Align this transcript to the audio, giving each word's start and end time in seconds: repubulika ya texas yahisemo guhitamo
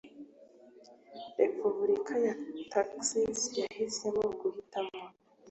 repubulika 1.39 2.13
ya 2.25 2.33
texas 2.71 3.39
yahisemo 3.59 4.23
guhitamo 4.39 5.03